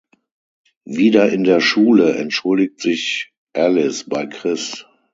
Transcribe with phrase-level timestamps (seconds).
[0.87, 4.87] Wieder in der Schule entschuldigt sich Alice bei Chris.